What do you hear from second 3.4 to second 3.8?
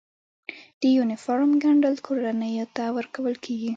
کیږي؟